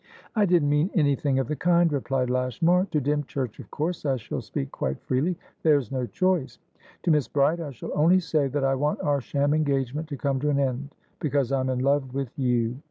[0.35, 2.85] "I didn't mean anything of the kind," replied Lashmar.
[2.89, 6.57] "To Dymchurch of course I shall speak quite freely: there's no choice.
[7.03, 10.39] To Miss Bride I shall only say that I want our sham engagement to come
[10.39, 12.79] to an end, because I am in love with you.